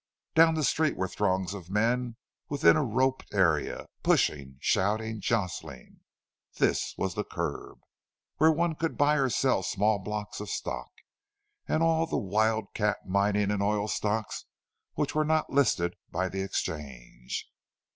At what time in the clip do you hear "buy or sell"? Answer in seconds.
8.97-9.61